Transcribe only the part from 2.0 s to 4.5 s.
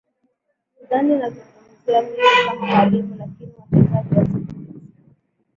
mimi kama mwalimu lakini wachezaji wa siku